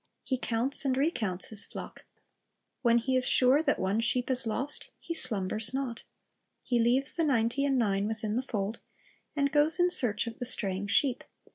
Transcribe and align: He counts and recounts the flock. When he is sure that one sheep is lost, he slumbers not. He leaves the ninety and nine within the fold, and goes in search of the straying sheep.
He 0.23 0.39
counts 0.39 0.83
and 0.83 0.97
recounts 0.97 1.49
the 1.51 1.55
flock. 1.57 2.05
When 2.81 2.97
he 2.97 3.15
is 3.15 3.27
sure 3.27 3.61
that 3.61 3.77
one 3.77 3.99
sheep 4.01 4.31
is 4.31 4.47
lost, 4.47 4.89
he 4.99 5.13
slumbers 5.13 5.75
not. 5.75 6.01
He 6.63 6.79
leaves 6.79 7.15
the 7.15 7.23
ninety 7.23 7.63
and 7.65 7.77
nine 7.77 8.07
within 8.07 8.33
the 8.35 8.41
fold, 8.41 8.79
and 9.35 9.51
goes 9.51 9.79
in 9.79 9.91
search 9.91 10.25
of 10.25 10.37
the 10.39 10.45
straying 10.45 10.87
sheep. 10.87 11.23